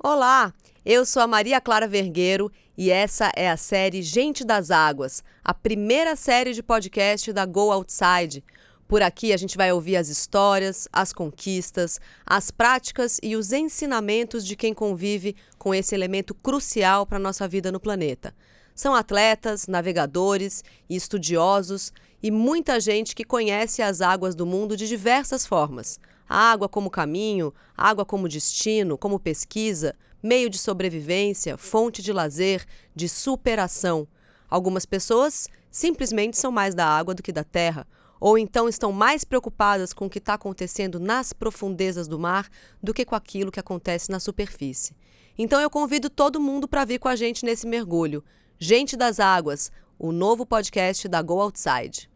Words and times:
Olá, 0.00 0.54
eu 0.86 1.04
sou 1.04 1.20
a 1.20 1.26
Maria 1.26 1.60
Clara 1.60 1.88
Vergueiro 1.88 2.52
e 2.76 2.88
essa 2.88 3.32
é 3.34 3.50
a 3.50 3.56
série 3.56 4.00
Gente 4.00 4.44
das 4.44 4.70
Águas, 4.70 5.24
a 5.42 5.52
primeira 5.52 6.14
série 6.14 6.52
de 6.52 6.62
podcast 6.62 7.32
da 7.32 7.44
Go 7.44 7.72
Outside. 7.72 8.44
Por 8.86 9.02
aqui 9.02 9.32
a 9.32 9.36
gente 9.36 9.56
vai 9.56 9.72
ouvir 9.72 9.96
as 9.96 10.08
histórias, 10.08 10.86
as 10.92 11.12
conquistas, 11.12 12.00
as 12.24 12.48
práticas 12.48 13.18
e 13.24 13.34
os 13.34 13.50
ensinamentos 13.50 14.46
de 14.46 14.54
quem 14.54 14.72
convive 14.72 15.34
com 15.58 15.74
esse 15.74 15.96
elemento 15.96 16.32
crucial 16.32 17.04
para 17.04 17.16
a 17.16 17.20
nossa 17.20 17.48
vida 17.48 17.72
no 17.72 17.80
planeta. 17.80 18.32
São 18.76 18.94
atletas, 18.94 19.66
navegadores 19.66 20.62
e 20.88 20.94
estudiosos 20.94 21.92
e 22.22 22.30
muita 22.30 22.80
gente 22.80 23.14
que 23.14 23.24
conhece 23.24 23.82
as 23.82 24.00
águas 24.00 24.34
do 24.34 24.46
mundo 24.46 24.76
de 24.76 24.88
diversas 24.88 25.46
formas 25.46 26.00
a 26.28 26.52
água 26.52 26.68
como 26.68 26.90
caminho, 26.90 27.54
água 27.76 28.04
como 28.04 28.28
destino, 28.28 28.98
como 28.98 29.18
pesquisa, 29.18 29.94
meio 30.22 30.50
de 30.50 30.58
sobrevivência, 30.58 31.56
fonte 31.56 32.02
de 32.02 32.12
lazer, 32.12 32.64
de 32.94 33.08
superação. 33.08 34.06
Algumas 34.48 34.84
pessoas 34.84 35.48
simplesmente 35.70 36.36
são 36.36 36.52
mais 36.52 36.74
da 36.74 36.86
água 36.86 37.14
do 37.14 37.22
que 37.22 37.32
da 37.32 37.44
terra, 37.44 37.86
ou 38.20 38.36
então 38.36 38.68
estão 38.68 38.92
mais 38.92 39.24
preocupadas 39.24 39.92
com 39.92 40.06
o 40.06 40.10
que 40.10 40.18
está 40.18 40.34
acontecendo 40.34 41.00
nas 41.00 41.32
profundezas 41.32 42.08
do 42.08 42.18
mar 42.18 42.48
do 42.82 42.92
que 42.92 43.04
com 43.04 43.14
aquilo 43.14 43.52
que 43.52 43.60
acontece 43.60 44.10
na 44.10 44.20
superfície. 44.20 44.94
Então 45.38 45.60
eu 45.60 45.70
convido 45.70 46.10
todo 46.10 46.40
mundo 46.40 46.66
para 46.66 46.84
vir 46.84 46.98
com 46.98 47.08
a 47.08 47.14
gente 47.14 47.44
nesse 47.44 47.66
mergulho. 47.66 48.24
Gente 48.58 48.96
das 48.96 49.20
Águas, 49.20 49.70
o 49.98 50.12
novo 50.12 50.46
podcast 50.46 51.08
da 51.08 51.20
Go 51.20 51.40
Outside. 51.40 52.08